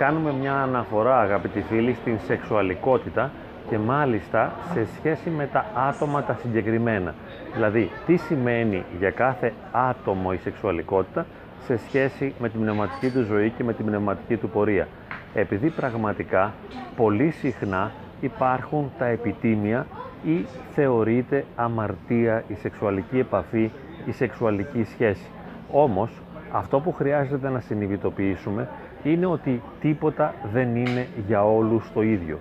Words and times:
κάνουμε 0.00 0.32
μια 0.32 0.54
αναφορά 0.54 1.20
αγαπητοί 1.20 1.60
φίλοι 1.60 1.94
στην 1.94 2.18
σεξουαλικότητα 2.26 3.30
και 3.68 3.78
μάλιστα 3.78 4.52
σε 4.72 4.86
σχέση 4.96 5.30
με 5.30 5.46
τα 5.46 5.64
άτομα 5.88 6.22
τα 6.22 6.38
συγκεκριμένα. 6.40 7.14
Δηλαδή, 7.54 7.90
τι 8.06 8.16
σημαίνει 8.16 8.84
για 8.98 9.10
κάθε 9.10 9.52
άτομο 9.72 10.30
η 10.32 10.36
σεξουαλικότητα 10.36 11.26
σε 11.64 11.76
σχέση 11.76 12.34
με 12.38 12.48
την 12.48 12.60
πνευματική 12.60 13.10
του 13.10 13.22
ζωή 13.24 13.50
και 13.50 13.64
με 13.64 13.72
την 13.72 13.84
πνευματική 13.86 14.36
του 14.36 14.48
πορεία. 14.48 14.88
Επειδή 15.34 15.70
πραγματικά 15.70 16.52
πολύ 16.96 17.30
συχνά 17.30 17.90
υπάρχουν 18.20 18.90
τα 18.98 19.06
επιτήμια 19.06 19.86
ή 20.24 20.46
θεωρείται 20.74 21.44
αμαρτία 21.56 22.44
η 22.48 22.54
σεξουαλική 22.54 23.18
επαφή, 23.18 23.70
η 24.04 24.12
σεξουαλική 24.12 24.84
σχέση. 24.84 25.26
Όμως, 25.70 26.10
αυτό 26.52 26.80
που 26.80 26.92
χρειάζεται 26.92 27.48
να 27.48 27.60
συνειδητοποιήσουμε 27.60 28.68
είναι 29.02 29.26
ότι 29.26 29.62
τίποτα 29.80 30.34
δεν 30.52 30.76
είναι 30.76 31.06
για 31.26 31.44
όλους 31.44 31.92
το 31.92 32.02
ίδιο. 32.02 32.38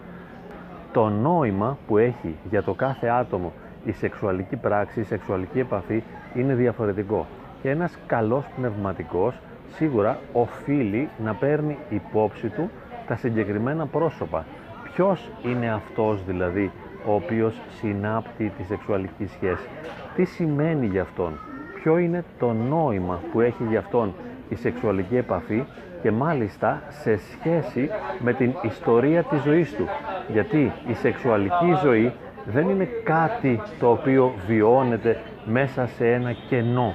Το 0.92 1.10
νόημα 1.10 1.78
που 1.88 1.98
έχει 1.98 2.36
για 2.50 2.64
το 2.64 2.74
κάθε 2.74 3.08
άτομο 3.08 3.52
η 3.86 3.92
σεξουαλική 3.92 4.56
πράξη, 4.56 5.00
η 5.00 5.04
σεξουαλική 5.04 5.60
επαφή 5.60 6.04
είναι 6.36 6.54
διαφορετικό. 6.54 7.26
Και 7.62 7.70
ένας 7.70 7.98
καλός 8.08 8.46
πνευματικός 8.56 9.40
σίγουρα 9.72 10.18
οφείλει 10.34 11.10
να 11.24 11.34
παίρνει 11.34 11.78
υπόψη 11.90 12.48
του 12.48 12.70
τα 13.08 13.16
συγκεκριμένα 13.16 13.86
πρόσωπα. 13.86 14.46
Ποιος 14.84 15.30
είναι 15.46 15.72
αυτός 15.72 16.24
δηλαδή 16.26 16.72
ο 17.06 17.14
οποίος 17.14 17.62
συνάπτει 17.80 18.52
τη 18.58 18.64
σεξουαλική 18.64 19.26
σχέση; 19.26 19.68
Τι 20.16 20.24
σημαίνει 20.26 20.86
για 20.86 21.02
αυτόν; 21.02 21.34
Ποιο 21.76 21.98
είναι 21.98 22.24
το 22.40 22.54
νόημα 22.54 23.20
που 23.32 23.42
έχει 23.42 23.64
για 23.70 23.80
αυτόν; 23.80 24.14
Η 24.50 24.56
σεξουαλική 24.56 25.18
επαφή 25.18 25.64
και 26.02 26.12
μάλιστα 26.12 26.82
σε 26.88 27.18
σχέση 27.18 27.90
με 28.20 28.34
την 28.34 28.54
ιστορία 28.62 29.24
της 29.24 29.42
ζωής 29.42 29.76
του. 29.76 29.88
Γιατί 30.28 30.72
η 30.88 30.94
σεξουαλική 30.94 31.74
ζωή 31.84 32.14
δεν 32.46 32.70
είναι 32.70 32.88
κάτι 33.04 33.62
το 33.80 33.92
οποίο 33.92 34.34
βιώνεται 34.48 35.18
μέσα 35.46 35.88
σε 35.88 36.12
ένα 36.12 36.32
κενό, 36.32 36.94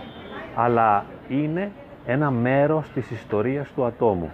αλλά 0.54 1.04
είναι 1.28 1.70
ένα 2.06 2.30
μέρος 2.30 2.90
της 2.94 3.10
ιστορίας 3.10 3.72
του 3.72 3.84
ατόμου. 3.84 4.30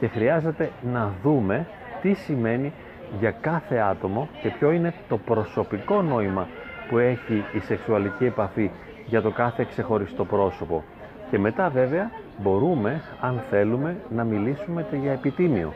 Και 0.00 0.06
χρειάζεται 0.08 0.70
να 0.92 1.12
δούμε 1.22 1.66
τι 2.02 2.12
σημαίνει 2.12 2.72
για 3.18 3.30
κάθε 3.30 3.76
άτομο 3.76 4.28
και 4.42 4.48
ποιο 4.48 4.70
είναι 4.70 4.94
το 5.08 5.16
προσωπικό 5.16 6.02
νόημα 6.02 6.46
που 6.88 6.98
έχει 6.98 7.44
η 7.52 7.58
σεξουαλική 7.58 8.24
επαφή 8.24 8.70
για 9.06 9.22
το 9.22 9.30
κάθε 9.30 9.66
ξεχωριστό 9.68 10.24
πρόσωπο. 10.24 10.84
Και 11.30 11.38
μετά 11.38 11.68
βέβαια 11.68 12.10
μπορούμε, 12.42 13.00
αν 13.20 13.40
θέλουμε, 13.50 13.96
να 14.10 14.24
μιλήσουμε 14.24 14.86
και 14.90 14.96
για 14.96 15.12
επιτήμιο. 15.12 15.72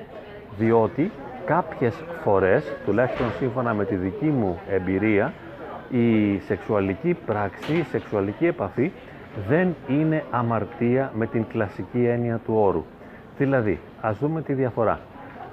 Διότι 0.58 1.10
κάποιες 1.44 1.94
φορές, 2.22 2.72
τουλάχιστον 2.84 3.26
σύμφωνα 3.38 3.74
με 3.74 3.84
τη 3.84 3.94
δική 3.94 4.24
μου 4.24 4.58
εμπειρία, 4.70 5.32
η 5.90 6.38
σεξουαλική 6.38 7.16
πράξη, 7.26 7.72
η 7.76 7.82
σεξουαλική 7.82 8.46
επαφή 8.46 8.92
δεν 9.48 9.74
είναι 9.88 10.24
αμαρτία 10.30 11.12
με 11.14 11.26
την 11.26 11.46
κλασική 11.46 12.04
έννοια 12.04 12.40
του 12.44 12.54
όρου. 12.56 12.84
Δηλαδή, 13.38 13.80
ας 14.00 14.18
δούμε 14.18 14.42
τη 14.42 14.52
διαφορά. 14.52 15.00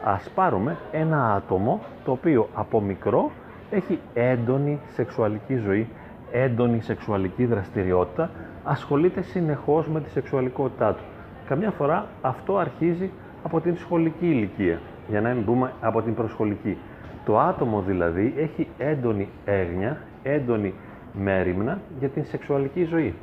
Ας 0.04 0.30
πάρουμε 0.36 0.78
ένα 0.92 1.34
άτομο 1.34 1.82
το 2.06 2.12
οποίο 2.12 2.50
από 2.54 2.82
μικρό 2.82 3.32
έχει 3.70 4.00
έντονη 4.14 4.80
σεξουαλική 4.94 5.56
ζωή, 5.56 5.88
έντονη 6.32 6.82
σεξουαλική 6.82 7.46
δραστηριότητα, 7.46 8.30
ασχολείται 8.68 9.22
συνεχώς 9.22 9.88
με 9.88 10.02
τη 10.02 10.10
σεξουαλικότητά 10.10 10.94
του. 10.94 11.04
Καμιά 11.48 11.72
φορά 11.72 12.08
αυτό 12.22 12.58
αρχίζει 12.58 13.12
από 13.44 13.62
την 13.62 13.78
σχολική 13.78 14.26
ηλικία, 14.30 14.80
για 15.10 15.22
να 15.22 15.30
μην 15.30 15.46
πούμε 15.46 15.74
από 15.82 16.02
την 16.02 16.14
προσχολική. 16.16 16.78
Το 17.26 17.40
άτομο 17.40 17.82
δηλαδή 17.82 18.34
έχει 18.38 18.68
έντονη 18.78 19.30
έγνοια, 19.46 19.98
έντονη 20.24 20.74
μέρημνα 21.14 21.80
για 22.00 22.10
την 22.10 22.26
σεξουαλική 22.26 22.84
ζωή. 22.84 23.14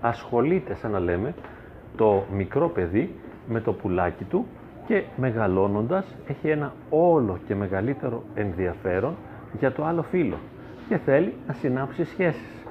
Ασχολείται, 0.00 0.74
σαν 0.74 0.90
να 0.90 0.98
λέμε, 0.98 1.34
το 1.96 2.24
μικρό 2.32 2.68
παιδί 2.68 3.14
με 3.48 3.60
το 3.60 3.72
πουλάκι 3.72 4.24
του 4.24 4.46
και 4.86 5.02
μεγαλώνοντας 5.16 6.16
έχει 6.28 6.48
ένα 6.48 6.72
όλο 6.90 7.38
και 7.46 7.54
μεγαλύτερο 7.54 8.22
ενδιαφέρον 8.34 9.14
για 9.58 9.72
το 9.72 9.84
άλλο 9.84 10.02
φύλλο 10.02 10.36
και 10.88 10.96
θέλει 10.96 11.34
να 11.46 11.52
συνάψει 11.52 12.04
σχέσεις 12.04 12.64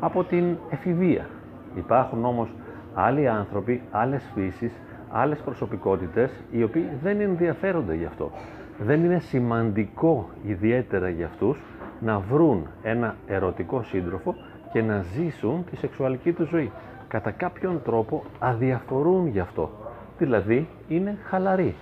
από 0.00 0.24
την 0.24 0.56
εφηβεία. 0.70 1.26
Υπάρχουν 1.74 2.24
όμως 2.24 2.48
άλλοι 2.94 3.28
άνθρωποι, 3.28 3.82
άλλες 3.90 4.30
φύσεις, 4.34 4.72
άλλες 5.10 5.38
προσωπικότητες 5.38 6.30
οι 6.50 6.62
οποίοι 6.62 6.88
δεν 7.02 7.20
ενδιαφέρονται 7.20 7.94
γι' 7.94 8.04
αυτό. 8.04 8.30
Δεν 8.78 9.04
είναι 9.04 9.18
σημαντικό 9.18 10.28
ιδιαίτερα 10.46 11.08
για 11.08 11.26
αυτούς 11.26 11.58
να 12.00 12.18
βρουν 12.18 12.66
ένα 12.82 13.14
ερωτικό 13.26 13.82
σύντροφο 13.82 14.34
και 14.72 14.82
να 14.82 15.02
ζήσουν 15.02 15.64
τη 15.70 15.76
σεξουαλική 15.76 16.32
τους 16.32 16.48
ζωή. 16.48 16.72
Κατά 17.08 17.30
κάποιον 17.30 17.82
τρόπο 17.84 18.24
αδιαφορούν 18.38 19.26
γι' 19.26 19.40
αυτό 19.40 19.70
δηλαδή 20.18 20.68
είναι 20.88 21.18
χαλαροί. 21.24 21.74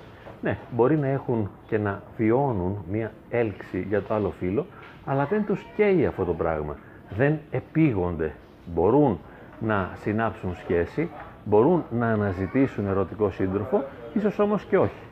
Ναι, 0.43 0.59
μπορεί 0.71 0.97
να 0.97 1.07
έχουν 1.07 1.51
και 1.67 1.79
να 1.79 2.03
βιώνουν 2.17 2.85
μία 2.91 3.13
έλξη 3.31 3.85
για 3.89 4.03
το 4.03 4.15
άλλο 4.15 4.31
φύλλο, 4.31 4.67
αλλά 5.05 5.25
δεν 5.25 5.45
τους 5.45 5.67
καίει 5.77 6.07
αυτό 6.07 6.25
το 6.25 6.33
πράγμα. 6.33 6.77
Δεν 7.17 7.39
επίγονται. 7.51 8.33
Μπορούν 8.75 9.19
να 9.65 9.91
συνάψουν 9.95 10.55
σχέση, 10.57 11.11
μπορούν 11.45 11.85
να 11.91 12.07
αναζητήσουν 12.07 12.87
ερωτικό 12.87 13.31
σύντροφο, 13.31 13.85
ίσως 14.13 14.39
όμως 14.39 14.65
και 14.65 14.79
όχι. 14.79 15.03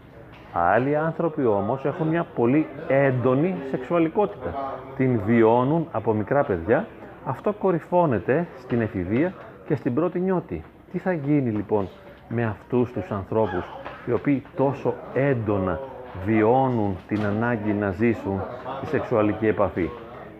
Άλλοι 0.53 0.97
άνθρωποι 0.97 1.47
όμως 1.47 1.85
έχουν 1.85 2.07
μια 2.09 2.27
πολύ 2.35 2.67
έντονη 2.89 3.55
σεξουαλικότητα. 3.71 4.55
Την 4.97 5.21
βιώνουν 5.27 5.89
από 5.93 6.13
μικρά 6.13 6.45
παιδιά. 6.45 6.87
Αυτό 7.25 7.53
κορυφώνεται 7.53 8.47
στην 8.59 8.81
εφηβεία 8.81 9.33
και 9.67 9.75
στην 9.75 9.95
πρώτη 9.95 10.21
νιώτη. 10.21 10.65
Τι 10.93 10.99
θα 10.99 11.13
γίνει 11.13 11.51
λοιπόν 11.51 11.89
με 12.29 12.45
αυτούς 12.45 12.93
τους 12.93 13.11
ανθρώπους 13.11 13.65
οι 14.07 14.13
οποίοι 14.13 14.43
τόσο 14.57 14.95
έντονα 15.15 15.81
βιώνουν 16.25 16.97
την 17.09 17.25
ανάγκη 17.25 17.73
να 17.73 17.91
ζήσουν 17.91 18.41
τη 18.81 18.87
σεξουαλική 18.87 19.47
επαφή; 19.47 19.89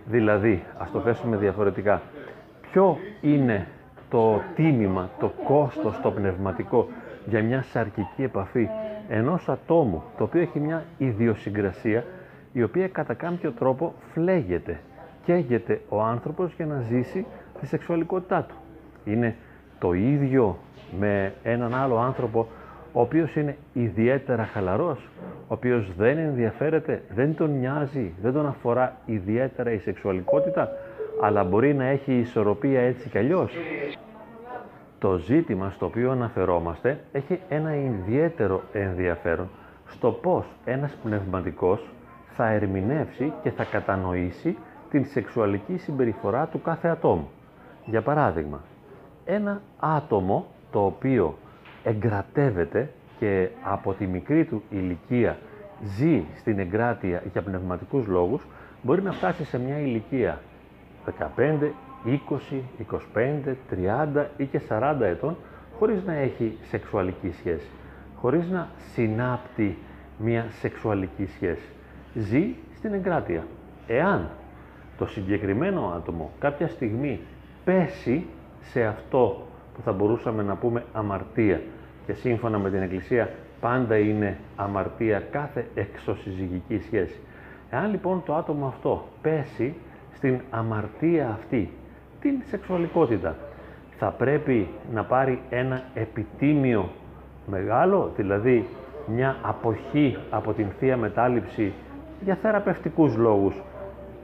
Δηλαδή, 0.05 0.63
ας 0.79 0.91
το 0.91 1.01
θέσουμε 1.01 1.37
διαφορετικά, 1.37 2.03
ποιο 2.71 2.97
είναι 3.21 3.67
το 4.11 4.41
τίμημα, 4.55 5.11
το 5.21 5.33
κόστος, 5.45 6.01
το 6.01 6.11
πνευματικό 6.11 6.89
για 7.27 7.43
μια 7.43 7.63
σαρκική 7.63 8.23
επαφή 8.23 8.69
ενός 9.09 9.49
ατόμου, 9.49 10.03
το 10.19 10.25
οποίο 10.25 10.41
έχει 10.41 10.61
μια 10.61 10.85
ιδιοσυγκρασία, 10.99 12.05
η 12.53 12.63
οποία 12.63 12.89
κατά 12.89 13.15
κάποιο 13.15 13.51
τρόπο 13.51 13.95
φλέγεται, 14.13 14.81
καίγεται 15.25 15.81
ο 15.89 16.03
άνθρωπος 16.03 16.53
για 16.57 16.67
να 16.67 16.81
ζήσει 16.81 17.27
τη 17.61 17.67
σεξουαλικότητά 17.67 18.43
του. 18.43 18.55
Είναι 19.05 19.37
το 19.79 19.93
ίδιο 19.93 20.57
με 20.99 21.33
έναν 21.43 21.75
άλλο 21.75 21.97
άνθρωπο 21.99 22.49
ο 22.93 23.01
οποίος 23.01 23.37
είναι 23.37 23.57
ιδιαίτερα 23.73 24.45
χαλαρός, 24.45 25.09
ο 25.23 25.55
οποίος 25.55 25.93
δεν 25.97 26.19
ενδιαφέρεται, 26.19 27.03
δεν 27.15 27.37
τον 27.37 27.59
νοιάζει, 27.59 28.13
δεν 28.23 28.33
τον 28.33 28.47
αφορά 28.47 28.97
ιδιαίτερα 29.07 29.73
η 29.73 29.79
σεξουαλικότητα, 29.79 30.69
αλλά 31.21 31.45
μπορεί 31.45 31.75
να 31.75 31.85
έχει 31.85 32.13
ισορροπία 32.19 32.81
έτσι 32.81 33.09
κι 33.09 33.19
αλλιώς. 33.19 33.53
Το 34.99 35.17
ζήτημα 35.17 35.71
στο 35.71 35.87
οποίο 35.87 36.11
αναφερόμαστε 36.11 37.01
έχει 37.13 37.41
ένα 37.49 37.75
ιδιαίτερο 37.77 38.63
ενδιαφέρον 38.73 39.49
στο 39.87 40.11
πώς 40.11 40.47
ένας 40.65 40.93
πνευματικός 41.03 41.89
θα 42.37 42.49
ερμηνεύσει 42.51 43.33
και 43.43 43.51
θα 43.51 43.65
κατανοήσει 43.65 44.57
την 44.91 45.05
σεξουαλική 45.07 45.77
συμπεριφορά 45.77 46.47
του 46.47 46.63
κάθε 46.63 46.89
ατόμου. 46.89 47.29
Για 47.85 48.03
παράδειγμα, 48.03 48.61
ένα 49.25 49.61
άτομο 49.81 50.47
το 50.71 50.85
οποίο 50.85 51.39
εγκρατεύεται 51.85 52.91
και 53.19 53.49
από 53.63 53.93
τη 53.93 54.07
μικρή 54.07 54.45
του 54.45 54.63
ηλικία 54.71 55.37
ζει 55.85 56.25
στην 56.37 56.59
εγκράτεια 56.59 57.23
για 57.33 57.43
πνευματικούς 57.43 58.07
λόγους, 58.07 58.47
μπορεί 58.83 59.03
να 59.03 59.13
φτάσει 59.13 59.45
σε 59.45 59.59
μια 59.59 59.79
ηλικία 59.79 60.41
15, 61.07 61.71
20, 62.05 62.63
25, 63.15 63.55
30 64.15 64.27
ή 64.37 64.45
και 64.45 64.61
40 64.69 65.01
ετών 65.01 65.37
χωρίς 65.79 66.05
να 66.05 66.13
έχει 66.13 66.59
σεξουαλική 66.63 67.33
σχέση, 67.39 67.69
χωρίς 68.17 68.49
να 68.49 68.69
συνάπτει 68.93 69.79
μια 70.19 70.47
σεξουαλική 70.61 71.27
σχέση. 71.27 71.69
Ζει 72.15 72.55
στην 72.77 72.93
εγκράτεια. 72.93 73.47
Εάν 73.87 74.31
το 74.99 75.07
συγκεκριμένο 75.07 75.93
άτομο 75.97 76.31
κάποια 76.39 76.69
στιγμή 76.69 77.21
πέσει 77.65 78.27
σε 78.61 78.85
αυτό 78.85 79.47
που 79.75 79.83
θα 79.83 79.93
μπορούσαμε 79.93 80.43
να 80.43 80.55
πούμε 80.57 80.85
αμαρτία 80.93 81.61
και 82.07 82.13
σύμφωνα 82.13 82.59
με 82.59 82.71
την 82.71 82.83
Εκκλησία 82.83 83.31
πάντα 83.61 83.99
είναι 83.99 84.39
αμαρτία 84.57 85.21
κάθε 85.21 85.67
εξωσυζυγική 85.75 86.79
σχέση. 86.79 87.21
Εάν 87.71 87.91
λοιπόν 87.91 88.23
το 88.27 88.35
άτομο 88.35 88.67
αυτό 88.67 89.09
πέσει 89.23 89.75
στην 90.15 90.41
αμαρτία 90.51 91.29
αυτή, 91.39 91.71
την 92.21 92.35
σεξουαλικότητα, 92.51 93.37
θα 93.99 94.11
πρέπει 94.11 94.69
να 94.93 95.05
πάρει 95.05 95.43
ένα 95.51 95.83
επιτίμιο 95.95 96.89
μεγάλο, 97.47 98.13
δηλαδή 98.17 98.67
μια 99.07 99.37
αποχή 99.43 100.17
από 100.31 100.53
την 100.53 100.67
Θεία 100.79 100.97
Μετάληψη 100.97 101.73
για 102.25 102.35
θεραπευτικούς 102.43 103.17
λόγους 103.17 103.55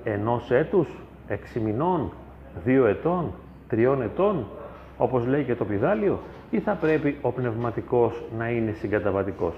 ενός 0.04 0.50
έτους, 0.50 0.88
έξι 1.28 1.60
μηνών, 1.60 2.12
δύο 2.64 2.86
ετών, 2.86 3.32
τριών 3.68 4.02
ετών, 4.02 4.46
όπως 4.96 5.26
λέει 5.26 5.44
και 5.44 5.54
το 5.54 5.64
πιδάλιο, 5.64 6.20
ή 6.50 6.60
θα 6.60 6.72
πρέπει 6.74 7.18
ο 7.22 7.32
πνευματικός 7.32 8.22
να 8.38 8.48
είναι 8.50 8.72
συγκαταβατικός. 8.72 9.54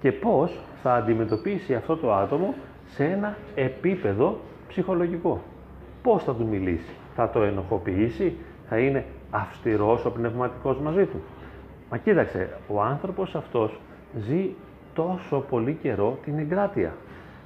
Και 0.00 0.12
πώς 0.12 0.60
θα 0.82 0.94
αντιμετωπίσει 0.94 1.74
αυτό 1.74 1.96
το 1.96 2.14
άτομο 2.14 2.54
σε 2.86 3.04
ένα 3.04 3.36
επίπεδο 3.54 4.38
ψυχολογικό. 4.72 5.42
Πώς 6.02 6.24
θα 6.24 6.34
του 6.34 6.46
μιλήσει, 6.46 6.92
θα 7.14 7.30
το 7.30 7.42
ενοχοποιήσει, 7.42 8.36
θα 8.68 8.78
είναι 8.78 9.04
αυστηρός 9.30 10.04
ο 10.04 10.10
πνευματικός 10.10 10.78
μαζί 10.78 11.04
του; 11.04 11.20
Μα 11.90 11.98
κοίταξε, 11.98 12.48
ο 12.68 12.82
άνθρωπος 12.82 13.34
αυτός 13.34 13.80
ζει 14.26 14.54
τόσο 14.94 15.44
πολύ 15.50 15.78
καιρό 15.82 16.18
την 16.24 16.38
εγκράτεια. 16.38 16.94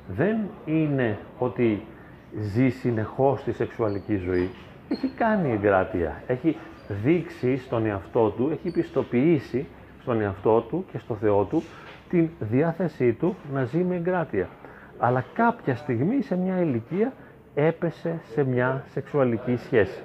Δεν 0.08 0.36
είναι 0.64 1.18
ότι 1.38 1.82
ζει 2.40 2.68
συνεχώς 2.68 3.42
τη 3.42 3.52
σεξουαλική 3.52 4.16
ζωή. 4.16 4.50
Έχει 4.88 5.08
κάνει 5.08 5.52
εγκράτεια, 5.52 6.22
έχει 6.26 6.56
δείξει 7.04 7.56
στον 7.56 7.86
εαυτό 7.86 8.28
του, 8.28 8.48
έχει 8.52 8.70
πιστοποιήσει 8.70 9.66
στον 10.02 10.20
εαυτό 10.20 10.60
του 10.60 10.84
και 10.92 10.98
στο 10.98 11.14
Θεό 11.14 11.44
του 11.44 11.62
την 12.08 12.28
διάθεσή 12.38 13.12
του 13.12 13.36
να 13.52 13.64
ζει 13.64 13.78
με 13.78 13.94
εγκράτεια. 13.96 14.48
Αλλά 14.98 15.24
κάποια 15.34 15.76
στιγμή 15.76 16.22
σε 16.22 16.36
μια 16.36 16.60
ηλικία 16.60 17.12
έπεσε 17.54 18.20
σε 18.32 18.44
μια 18.44 18.84
σεξουαλική 18.92 19.56
σχέση 19.56 20.00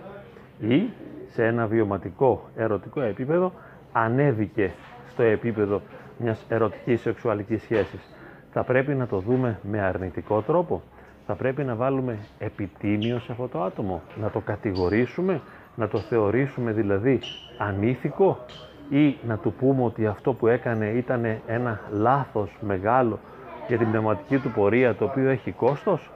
ή 0.59 0.89
σε 1.31 1.45
ένα 1.45 1.67
βιωματικό 1.67 2.49
ερωτικό 2.55 3.01
επίπεδο 3.01 3.53
ανέβηκε 3.91 4.71
στο 5.09 5.23
επίπεδο 5.23 5.81
μιας 6.17 6.45
ερωτικής 6.49 7.01
σεξουαλικής 7.01 7.61
σχέσης. 7.61 8.15
Θα 8.51 8.63
πρέπει 8.63 8.93
να 8.93 9.07
το 9.07 9.19
δούμε 9.19 9.59
με 9.61 9.79
αρνητικό 9.81 10.41
τρόπο. 10.41 10.81
Θα 11.25 11.35
πρέπει 11.35 11.63
να 11.63 11.75
βάλουμε 11.75 12.17
επιτίμιο 12.39 13.19
σε 13.19 13.31
αυτό 13.31 13.47
το 13.47 13.61
άτομο. 13.63 14.01
Να 14.21 14.29
το 14.29 14.39
κατηγορήσουμε, 14.39 15.41
να 15.75 15.87
το 15.87 15.97
θεωρήσουμε 15.99 16.71
δηλαδή 16.71 17.19
ανήθικο 17.57 18.37
ή 18.89 19.17
να 19.27 19.37
του 19.37 19.53
πούμε 19.53 19.83
ότι 19.83 20.07
αυτό 20.07 20.33
που 20.33 20.47
έκανε 20.47 20.85
ήταν 20.89 21.25
ένα 21.47 21.79
λάθος 21.91 22.57
μεγάλο 22.61 23.19
για 23.71 23.79
την 23.79 23.89
πνευματική 23.89 24.38
του 24.38 24.51
πορεία 24.51 24.95
το 24.95 25.06
οποίο 25.06 25.29
έχει 25.29 25.51
κόστος. 25.51 26.09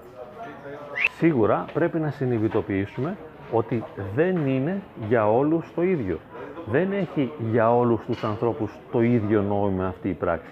Σίγουρα 1.17 1.65
πρέπει 1.73 1.99
να 1.99 2.09
συνειδητοποιήσουμε 2.09 3.17
ότι 3.51 3.83
δεν 4.15 4.47
είναι 4.47 4.81
για 5.07 5.31
όλους 5.31 5.73
το 5.75 5.83
ίδιο. 5.83 6.19
Δεν 6.71 6.91
έχει 6.91 7.31
για 7.51 7.75
όλους 7.75 8.05
τους 8.05 8.23
ανθρώπους 8.23 8.71
το 8.91 9.01
ίδιο 9.01 9.41
νόημα 9.41 9.87
αυτή 9.87 10.09
η 10.09 10.13
πράξη. 10.13 10.51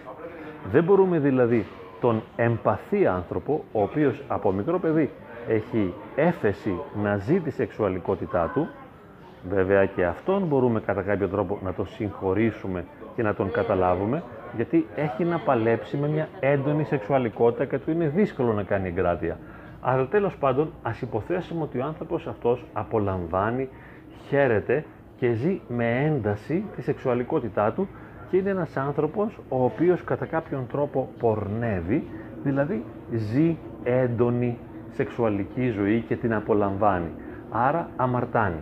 Δεν 0.72 0.84
μπορούμε 0.84 1.20
δηλαδή 1.20 1.66
τον 2.02 2.22
εμπαθή 2.36 3.08
άνθρωπο, 3.08 3.64
ο 3.72 3.82
οποίος 3.82 4.22
από 4.28 4.52
μικρό 4.52 4.80
παιδί 4.80 5.10
έχει 5.48 5.94
έφεση 6.16 6.80
να 7.04 7.18
ζει 7.18 7.40
τη 7.40 7.52
σεξουαλικότητά 7.52 8.52
του, 8.54 8.68
βέβαια 9.50 9.86
και 9.86 10.06
αυτόν 10.06 10.44
μπορούμε 10.44 10.80
κατά 10.80 11.02
κάποιο 11.02 11.28
τρόπο 11.28 11.60
να 11.64 11.74
τον 11.74 11.88
συγχωρήσουμε 11.88 12.86
και 13.16 13.24
να 13.24 13.34
τον 13.34 13.52
καταλάβουμε, 13.52 14.24
γιατί 14.56 14.86
έχει 14.96 15.24
να 15.24 15.38
παλέψει 15.38 15.98
με 15.98 16.08
μια 16.08 16.28
έντονη 16.40 16.84
σεξουαλικότητα 16.84 17.66
και 17.66 17.78
του 17.80 17.92
είναι 17.92 18.08
δύσκολο 18.08 18.54
να 18.54 18.64
κάνει 18.64 18.88
εγκράτεια. 18.88 19.38
Αλλά 19.82 20.08
τέλος 20.08 20.38
πάντων 20.38 20.74
ας 20.84 21.02
υποθέσουμε 21.02 21.64
ότι 21.64 21.80
ο 21.80 21.84
άνθρωπος 21.84 22.28
αυτός 22.28 22.66
απολαμβάνει, 22.74 23.70
χαίρεται 24.28 24.86
και 25.18 25.32
ζει 25.34 25.62
με 25.68 26.04
ένταση 26.06 26.66
τη 26.76 26.82
σεξουαλικότητά 26.82 27.72
του 27.72 27.88
και 28.30 28.38
είναι 28.38 28.50
ένας 28.50 28.78
άνθρωπος 28.78 29.40
ο 29.50 29.64
οποίος 29.64 30.04
κατά 30.04 30.26
κάποιον 30.26 30.68
τρόπο 30.72 31.10
πορνεύει, 31.20 32.08
δηλαδή 32.44 32.84
ζει 33.12 33.58
έντονη 33.84 34.58
σεξουαλική 34.92 35.70
ζωή 35.70 36.02
και 36.08 36.16
την 36.16 36.34
απολαμβάνει. 36.34 37.12
Άρα 37.52 37.90
αμαρτάνει. 37.96 38.60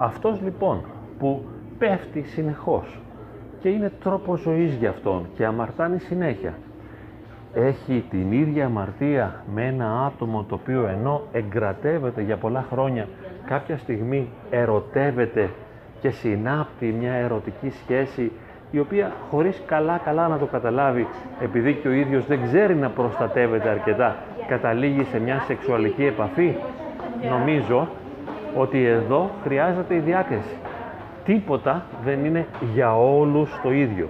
Αυτός 0.00 0.40
λοιπόν 0.42 0.84
που 1.18 1.44
πέφτει 1.78 2.22
συνεχώς 2.22 2.98
και 3.60 3.68
είναι 3.68 3.92
τρόπο 4.02 4.36
ζωής 4.36 4.74
για 4.74 4.90
αυτόν 4.90 5.26
και 5.34 5.44
αμαρτάνει 5.44 5.98
συνέχεια 5.98 6.54
έχει 7.54 8.04
την 8.10 8.32
ίδια 8.32 8.64
αμαρτία 8.66 9.44
με 9.54 9.64
ένα 9.66 10.04
άτομο 10.06 10.44
το 10.48 10.54
οποίο 10.54 10.86
ενώ 10.86 11.22
εγκρατεύεται 11.32 12.22
για 12.22 12.36
πολλά 12.36 12.66
χρόνια 12.70 13.08
κάποια 13.46 13.78
στιγμή 13.78 14.28
ερωτεύεται 14.50 15.50
και 16.00 16.10
συνάπτει 16.10 16.94
μια 16.98 17.12
ερωτική 17.12 17.70
σχέση 17.70 18.32
η 18.70 18.78
οποία 18.78 19.12
χωρίς 19.30 19.62
καλά 19.66 20.00
καλά 20.04 20.28
να 20.28 20.38
το 20.38 20.46
καταλάβει 20.46 21.06
επειδή 21.40 21.74
και 21.74 21.88
ο 21.88 21.92
ίδιος 21.92 22.26
δεν 22.26 22.42
ξέρει 22.42 22.74
να 22.74 22.88
προστατεύεται 22.90 23.68
αρκετά 23.68 24.16
καταλήγει 24.48 25.04
σε 25.04 25.18
μια 25.20 25.40
σεξουαλική 25.46 26.04
επαφή 26.04 26.56
νομίζω 27.30 27.88
ότι 28.56 28.84
εδώ 28.84 29.30
χρειάζεται 29.42 29.94
η 29.94 29.98
διάκριση. 29.98 30.56
Τίποτα 31.24 31.84
δεν 32.04 32.24
είναι 32.24 32.46
για 32.74 32.96
όλους 32.96 33.60
το 33.62 33.72
ίδιο. 33.72 34.08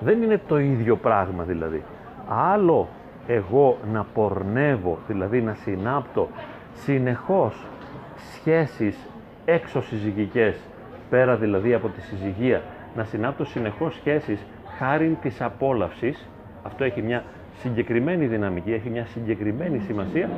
Δεν 0.00 0.22
είναι 0.22 0.40
το 0.48 0.58
ίδιο 0.58 0.96
πράγμα 0.96 1.44
δηλαδή. 1.44 1.82
Άλλο 2.28 2.88
εγώ 3.26 3.78
να 3.92 4.06
πορνεύω, 4.14 4.98
δηλαδή 5.06 5.40
να 5.40 5.54
συνάπτω 5.54 6.28
συνεχώς 6.74 7.66
σχέσεις 8.16 9.08
έξω 9.44 9.82
συζυγικές, 9.82 10.56
πέρα 11.10 11.36
δηλαδή 11.36 11.74
από 11.74 11.88
τη 11.88 12.00
συζυγία, 12.00 12.62
να 12.96 13.04
συνάπτω 13.04 13.44
συνεχώς 13.44 13.94
σχέσεις 13.94 14.46
χάρη 14.78 15.18
της 15.22 15.40
απόλαυσης, 15.40 16.28
αυτό 16.62 16.84
έχει 16.84 17.02
μια 17.02 17.22
συγκεκριμένη 17.58 18.26
δυναμική, 18.26 18.72
έχει 18.72 18.90
μια 18.90 19.06
συγκεκριμένη 19.06 19.78
σημασία. 19.78 20.28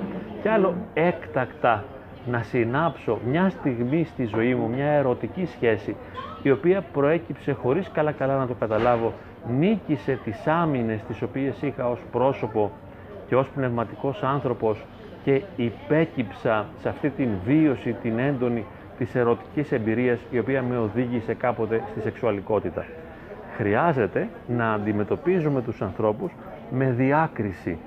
Και 0.43 0.51
άλλο 0.51 0.75
έκτακτα 0.95 1.85
να 2.31 2.43
συνάψω 2.43 3.19
μια 3.27 3.51
στιγμή 3.51 4.05
στη 4.05 4.25
ζωή 4.25 4.55
μου 4.55 4.69
μια 4.69 4.87
ερωτική 4.87 5.47
σχέση 5.47 5.97
η 6.43 6.51
οποία 6.51 6.83
προέκυψε 6.93 7.53
χωρίς 7.53 7.91
καλά 7.93 8.13
καλά 8.13 8.37
να 8.37 8.47
το 8.47 8.55
καταλάβω 8.55 9.13
νίκησε 9.59 10.19
τις 10.25 10.47
άμυνες 10.47 11.03
τις 11.03 11.23
οποίες 11.23 11.63
είχα 11.63 11.89
ως 11.91 11.99
πρόσωπο 12.13 12.71
και 13.29 13.37
ως 13.37 13.49
πνευματικός 13.49 14.23
άνθρωπος 14.23 14.85
και 15.25 15.43
υπέκυψα 15.57 16.67
σε 16.81 16.89
αυτή 16.89 17.11
την 17.11 17.29
βίωση, 17.45 17.93
την 18.03 18.19
έντονη 18.19 18.65
της 18.99 19.15
ερωτικής 19.15 19.73
εμπειρίας 19.73 20.19
η 20.31 20.39
οποία 20.39 20.63
με 20.63 20.79
οδήγησε 20.79 21.35
κάποτε 21.35 21.83
στη 21.91 22.01
σεξουαλικότητα. 22.01 22.85
Χρειάζεται 23.57 24.29
να 24.49 24.73
αντιμετωπίζουμε 24.73 25.63
τους 25.63 25.83
ανθρώπους 25.83 26.33
με 26.71 26.91
διάκριση 26.91 27.79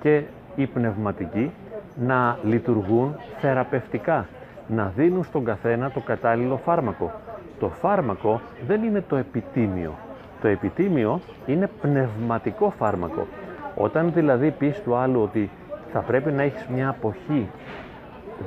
και 0.00 0.22
οι 0.56 0.66
πνευματικοί 0.66 1.50
να 1.94 2.38
λειτουργούν 2.42 3.16
θεραπευτικά, 3.40 4.26
να 4.66 4.92
δίνουν 4.96 5.24
στον 5.24 5.44
καθένα 5.44 5.90
το 5.90 6.00
κατάλληλο 6.00 6.56
φάρμακο. 6.56 7.12
Το 7.58 7.68
φάρμακο 7.68 8.40
δεν 8.66 8.82
είναι 8.82 9.04
το 9.08 9.16
επιτίμιο. 9.16 9.94
Το 10.40 10.48
επιτίμιο 10.48 11.20
είναι 11.46 11.70
πνευματικό 11.80 12.70
φάρμακο. 12.78 13.26
Όταν 13.74 14.12
δηλαδή 14.14 14.50
πεις 14.50 14.82
του 14.82 14.94
άλλου 14.94 15.22
ότι 15.22 15.50
θα 15.92 16.00
πρέπει 16.00 16.32
να 16.32 16.42
έχεις 16.42 16.66
μια 16.74 16.88
αποχή 16.88 17.48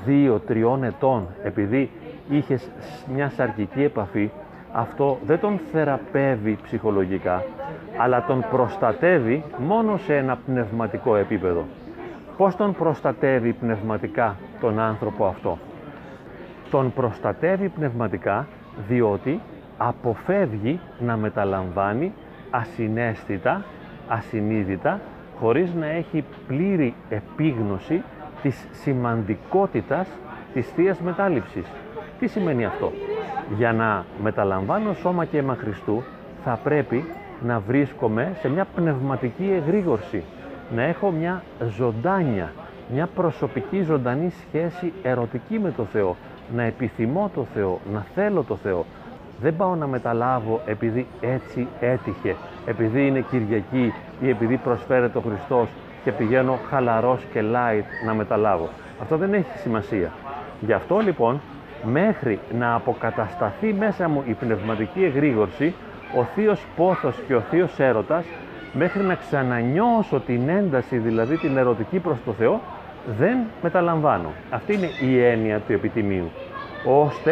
δύο-τριών 0.06 0.84
ετών 0.84 1.28
επειδή 1.44 1.90
είχες 2.30 2.70
μια 3.14 3.30
σαρκική 3.30 3.84
επαφή, 3.84 4.30
αυτό 4.72 5.18
δεν 5.26 5.40
τον 5.40 5.60
θεραπεύει 5.72 6.58
ψυχολογικά, 6.64 7.44
αλλά 7.98 8.26
τον 8.26 8.46
προστατεύει 8.52 9.44
μόνο 9.58 9.98
σε 9.98 10.16
ένα 10.16 10.38
πνευματικό 10.46 11.16
επίπεδο. 11.16 11.66
Πώς 12.38 12.56
τον 12.56 12.74
προστατεύει 12.74 13.54
πνευματικά 13.54 14.36
τον 14.60 14.80
άνθρωπο 14.80 15.26
αυτό; 15.26 15.58
Τον 16.72 16.94
προστατεύει 16.94 17.70
πνευματικά 17.70 18.48
διότι 18.88 19.40
αποφεύγει 19.78 20.80
να 21.00 21.18
μεταλαμβάνει 21.18 22.14
ασυναίσθητα, 22.52 23.64
ασυνείδητα, 24.08 25.00
χωρίς 25.40 25.74
να 25.74 25.86
έχει 25.86 26.24
πλήρη 26.48 26.94
επίγνωση 27.10 28.04
της 28.42 28.68
σημαντικότητας 28.72 30.08
της 30.54 30.68
Θείας 30.68 31.00
Μετάληψης. 31.00 31.66
Τι 32.20 32.28
σημαίνει 32.28 32.66
αυτό; 32.66 32.92
Για 33.58 33.74
να 33.74 34.06
μεταλαμβάνω 34.24 34.94
σώμα 34.94 35.26
και 35.26 35.38
αίμα 35.38 35.56
Χριστού 35.56 36.04
θα 36.44 36.60
πρέπει 36.64 37.06
να 37.46 37.60
βρίσκομαι 37.60 38.36
σε 38.40 38.50
μια 38.50 38.66
πνευματική 38.76 39.62
εγρήγορση, 39.66 40.24
να 40.76 40.82
έχω 40.82 41.12
μια 41.12 41.44
ζωντάνια, 41.78 42.54
μια 42.94 43.10
προσωπική 43.16 43.82
ζωντανή 43.82 44.30
σχέση 44.48 44.94
ερωτική 45.04 45.60
με 45.60 45.72
το 45.72 45.84
Θεό, 45.84 46.16
να 46.56 46.64
επιθυμώ 46.64 47.32
το 47.36 47.46
Θεό, 47.54 47.80
να 47.94 48.06
θέλω 48.16 48.44
το 48.44 48.56
Θεό, 48.56 48.86
δεν 49.42 49.56
πάω 49.56 49.76
να 49.76 49.88
μεταλάβω 49.88 50.62
επειδή 50.66 51.08
έτσι 51.22 51.68
έτυχε, 51.80 52.36
επειδή 52.66 53.08
είναι 53.08 53.26
Κυριακή 53.30 53.94
ή 54.22 54.30
επειδή 54.30 54.58
προσφέρεται 54.58 55.18
ο 55.18 55.22
Χριστός 55.22 55.68
και 56.04 56.12
πηγαίνω 56.12 56.60
χαλαρός 56.70 57.24
και 57.34 57.42
light 57.54 58.06
να 58.06 58.14
μεταλάβω. 58.14 58.70
Αυτό 59.02 59.18
δεν 59.18 59.34
έχει 59.34 59.58
σημασία. 59.58 60.12
Γι' 60.60 60.74
αυτό 60.74 60.98
λοιπόν 60.98 61.42
μέχρι 61.84 62.40
να 62.58 62.74
αποκατασταθεί 62.74 63.74
μέσα 63.74 64.10
μου 64.10 64.24
η 64.28 64.34
πνευματική 64.34 65.04
εγρήγορση, 65.04 65.74
ο 66.18 66.24
Θείος 66.24 66.66
Πόθος 66.76 67.16
και 67.28 67.36
ο 67.36 67.40
Θείος 67.40 67.80
Έρωτας 67.80 68.26
μέχρι 68.78 69.04
να 69.04 69.16
ξανανιώσω 69.16 70.20
την 70.20 70.50
ένταση, 70.50 70.98
δηλαδή 70.98 71.38
την 71.38 71.58
ερωτική 71.58 72.00
προς 72.00 72.18
το 72.26 72.32
Θεό, 72.32 72.62
δεν 73.20 73.38
μεταλαμβάνω. 73.62 74.32
Αυτή 74.50 74.74
είναι 74.74 74.90
η 75.02 75.24
έννοια 75.24 75.60
του 75.60 75.74
επιτιμίου. 75.74 76.32
Ώστε 76.86 77.32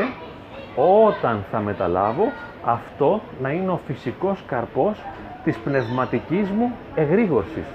όταν 0.76 1.44
θα 1.52 1.60
μεταλάβω, 1.60 2.32
αυτό 2.66 3.22
να 3.42 3.50
είναι 3.50 3.72
ο 3.72 3.80
φυσικός 3.88 4.44
καρπός 4.48 5.02
της 5.44 5.58
πνευματικής 5.58 6.50
μου 6.50 6.72
εγρήγορσης. 6.96 7.66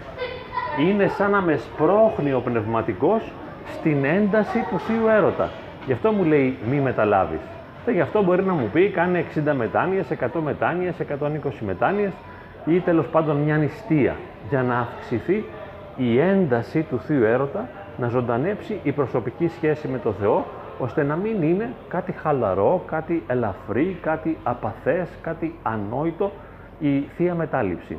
Είναι 0.89 1.07
σαν 1.07 1.31
να 1.31 1.41
με 1.41 1.57
σπρώχνει 1.57 2.33
ο 2.33 2.41
πνευματικός 2.41 3.33
στην 3.67 4.05
ένταση 4.05 4.65
του 4.71 4.79
Θείου 4.79 5.07
Έρωτα. 5.09 5.49
Γι' 5.87 5.93
αυτό 5.93 6.13
μου 6.13 6.25
λέει 6.25 6.59
μη 6.71 6.81
μεταλάβεις. 6.81 7.41
Και 7.85 7.91
γι' 7.91 8.01
αυτό 8.01 8.23
μπορεί 8.23 8.43
να 8.43 8.53
μου 8.53 8.69
πει 8.73 8.89
κάνε 8.89 9.19
60 9.19 9.55
μετάνοιες, 9.55 10.11
100 10.11 10.41
μετάνοιες, 10.41 11.01
120 11.01 11.65
μετάνοιες 11.67 12.13
ή 12.67 12.81
τέλος 12.81 13.07
πάντων 13.07 13.37
μια 13.37 13.57
νηστεία 13.57 14.17
για 14.49 14.63
να 14.63 14.79
αυξηθεί 14.79 15.45
η 15.97 16.19
ένταση 16.19 16.83
του 16.83 17.01
Θείου 17.01 17.25
Έρωτα, 17.25 17.69
να 17.99 18.09
ζωντανέψει 18.09 18.81
η 18.83 18.93
προσωπική 18.93 19.49
σχέση 19.49 19.89
με 19.89 19.99
το 19.99 20.13
Θεό, 20.13 20.45
ώστε 20.79 21.03
να 21.03 21.17
μην 21.17 21.43
είναι 21.43 21.73
κάτι 21.89 22.13
χαλαρό, 22.13 22.83
κάτι 22.87 23.23
ελαφρύ, 23.27 23.99
κάτι 24.03 24.37
απαθές, 24.43 25.09
κάτι 25.23 25.55
ανόητο 25.63 26.33
η 26.79 27.01
Θεία 27.01 27.35
Μετάληψη. 27.35 27.99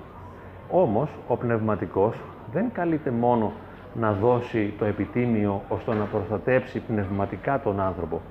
Όμως 0.69 1.09
ο 1.27 1.35
πνευματικός 1.37 2.15
δεν 2.53 2.71
καλείται 2.73 3.11
μόνο 3.11 3.51
να 3.93 4.11
δώσει 4.11 4.73
το 4.79 4.85
επιτίμιο 4.85 5.61
ώστε 5.67 5.93
να 5.93 6.03
προστατέψει 6.03 6.79
πνευματικά 6.79 7.59
τον 7.59 7.79
άνθρωπο, 7.79 8.21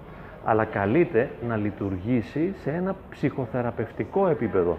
αλλά 0.44 0.64
καλείται 0.64 1.30
να 1.48 1.56
λειτουργήσει 1.56 2.54
σε 2.62 2.70
ένα 2.70 2.96
ψυχοθεραπευτικό 3.10 4.28
επίπεδο. 4.28 4.78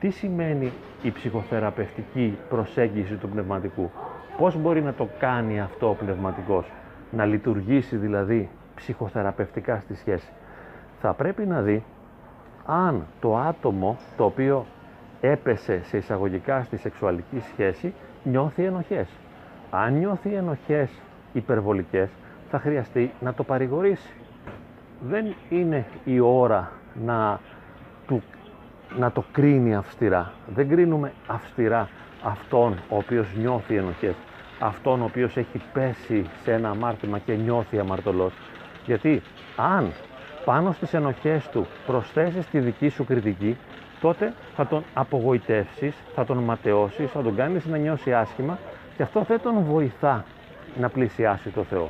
Τι 0.00 0.10
σημαίνει 0.10 0.72
η 1.02 1.10
ψυχοθεραπευτική 1.10 2.38
προσέγγιση 2.48 3.14
του 3.14 3.28
πνευματικού, 3.28 3.90
πώς 4.38 4.56
μπορεί 4.56 4.82
να 4.82 4.92
το 4.92 5.08
κάνει 5.18 5.60
αυτό 5.60 5.88
ο 5.88 5.94
πνευματικός, 5.94 6.66
να 7.10 7.24
λειτουργήσει 7.24 7.96
δηλαδή 7.96 8.48
ψυχοθεραπευτικά 8.74 9.80
στη 9.80 9.94
σχέση; 9.94 10.28
Θα 11.00 11.12
πρέπει 11.12 11.46
να 11.46 11.62
δει 11.62 11.84
αν 12.66 13.06
το 13.20 13.36
άτομο 13.36 13.96
το 14.16 14.24
οποίο 14.24 14.66
έπεσε 15.20 15.80
σε 15.84 15.96
εισαγωγικά 15.96 16.62
στη 16.62 16.76
σεξουαλική 16.76 17.40
σχέση 17.52 17.94
νιώθει 18.22 18.64
ενοχές. 18.64 19.08
Αν 19.70 19.94
νιώθει 19.98 20.34
ενοχές 20.34 20.90
υπερβολικές 21.32 22.10
θα 22.50 22.58
χρειαστεί 22.58 23.10
να 23.20 23.34
το 23.34 23.44
παρηγορήσει. 23.44 24.12
Δεν 25.00 25.34
είναι 25.48 25.86
η 26.04 26.20
ώρα 26.20 26.70
να, 27.04 27.40
του, 28.06 28.22
να 28.98 29.10
το 29.12 29.24
κρίνει 29.32 29.74
αυστηρά. 29.74 30.32
Δεν 30.54 30.68
κρίνουμε 30.68 31.12
αυστηρά 31.26 31.88
αυτόν 32.22 32.72
ο 32.88 32.96
οποίος 32.96 33.26
νιώθει 33.36 33.76
ενοχές. 33.76 34.14
Αυτόν 34.58 35.00
ο 35.00 35.04
οποίος 35.04 35.36
έχει 35.36 35.60
πέσει 35.72 36.30
σε 36.42 36.52
ένα 36.52 36.70
αμάρτημα 36.70 37.18
και 37.18 37.32
νιώθει 37.32 37.78
αμαρτωλός. 37.78 38.32
Γιατί 38.86 39.22
αν 39.56 39.92
πάνω 40.44 40.72
στις 40.72 40.94
ενοχές 40.94 41.48
του 41.48 41.66
προσθέσεις 41.86 42.46
τη 42.46 42.58
δική 42.58 42.88
σου 42.88 43.04
κριτική, 43.04 43.56
τότε 44.00 44.34
θα 44.56 44.66
τον 44.66 44.84
απογοητεύσεις, 44.94 45.94
θα 46.14 46.24
τον 46.24 46.38
ματαιώσεις, 46.38 47.10
θα 47.10 47.22
τον 47.22 47.36
κάνεις 47.36 47.64
να 47.66 47.76
νιώσει 47.76 48.12
άσχημα 48.12 48.58
και 48.96 49.02
αυτό 49.02 49.22
δεν 49.22 49.40
τον 49.40 49.62
βοηθά 49.64 50.24
να 50.80 50.88
πλησιάσει 50.88 51.48
το 51.50 51.62
Θεό. 51.62 51.88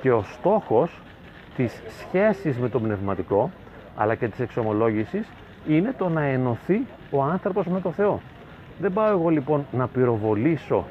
Και 0.00 0.12
ο 0.12 0.22
στόχος 0.22 1.00
της 1.56 1.82
σχέσης 1.98 2.58
με 2.58 2.68
το 2.68 2.80
πνευματικό, 2.80 3.50
αλλά 3.96 4.14
και 4.14 4.28
της 4.28 4.40
εξομολόγησης, 4.40 5.28
είναι 5.66 5.94
το 5.98 6.08
να 6.08 6.22
ενωθεί 6.22 6.86
ο 7.10 7.22
άνθρωπος 7.22 7.66
με 7.66 7.80
το 7.80 7.90
Θεό. 7.90 8.20
Δεν 8.80 8.92
πάω 8.92 9.10
εγώ 9.10 9.28
λοιπόν 9.28 9.66
να 9.72 9.86
πυροβολήσω 9.86 10.86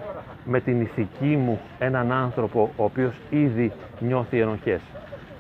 με 0.46 0.60
την 0.60 0.82
ηθική 0.82 1.36
μου 1.36 1.60
έναν 1.80 2.12
άνθρωπο 2.12 2.72
ο 2.78 2.84
οποίος 2.84 3.16
ήδη 3.30 3.72
νιώθει 4.00 4.40
ενοχές. 4.40 4.82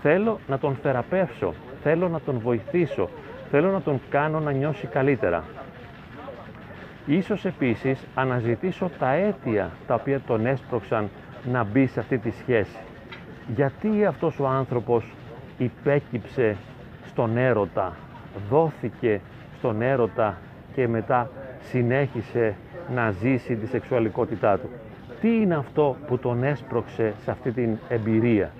Θέλω 0.02 0.40
να 0.48 0.58
τον 0.58 0.76
θεραπεύσω, 0.82 1.54
θέλω 1.84 2.10
να 2.10 2.20
τον 2.20 2.40
βοηθήσω, 2.40 3.10
θέλω 3.52 3.72
να 3.72 3.82
τον 3.82 4.02
κάνω 4.10 4.40
να 4.40 4.52
νιώσει 4.52 4.88
καλύτερα. 4.88 5.44
Ίσως 7.06 7.46
επίσης 7.46 8.08
αναζητήσω 8.16 8.90
τα 9.00 9.12
αίτια 9.12 9.72
τα 9.88 9.94
οποία 9.94 10.22
τον 10.28 10.46
έσπρωξαν 10.46 11.10
να 11.52 11.64
μπει 11.64 11.88
σε 11.88 12.00
αυτή 12.00 12.18
τη 12.18 12.32
σχέση. 12.32 12.78
Γιατί 13.56 14.06
αυτός 14.06 14.40
ο 14.40 14.48
άνθρωπος 14.48 15.14
υπέκυψε 15.58 16.58
στον 17.08 17.38
έρωτα, 17.38 17.96
δόθηκε 18.50 19.22
στον 19.58 19.82
έρωτα 19.82 20.38
και 20.74 20.88
μετά 20.88 21.30
συνέχισε 21.62 22.56
να 22.94 23.12
ζήσει 23.12 23.56
τη 23.56 23.68
σεξουαλικότητά 23.68 24.58
του. 24.58 24.70
Τι 25.22 25.42
είναι 25.42 25.56
αυτό 25.56 25.96
που 26.08 26.18
τον 26.18 26.44
έσπρωξε 26.44 27.14
σε 27.24 27.32
αυτή 27.32 27.52
την 27.52 27.78
εμπειρία; 27.90 28.52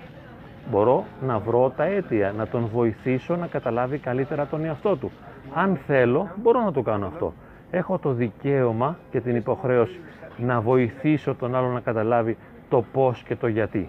Μπορώ 0.70 1.04
να 1.22 1.38
βρω 1.38 1.72
τα 1.76 1.84
αίτια, 1.84 2.32
να 2.36 2.46
τον 2.46 2.66
βοηθήσω 2.72 3.36
να 3.36 3.46
καταλάβει 3.46 3.98
καλύτερα 3.98 4.46
τον 4.46 4.64
εαυτό 4.64 4.96
του. 4.96 5.10
Αν 5.54 5.76
θέλω, 5.86 6.28
μπορώ 6.36 6.60
να 6.60 6.72
το 6.72 6.82
κάνω 6.82 7.06
αυτό. 7.06 7.32
Έχω 7.70 7.98
το 7.98 8.12
δικαίωμα 8.12 8.96
και 9.10 9.20
την 9.20 9.36
υποχρέωση 9.36 10.00
να 10.36 10.60
βοηθήσω 10.60 11.34
τον 11.34 11.54
άλλο 11.54 11.68
να 11.68 11.80
καταλάβει 11.80 12.36
το 12.68 12.84
πώς 12.92 13.22
και 13.22 13.36
το 13.36 13.46
γιατί. 13.46 13.88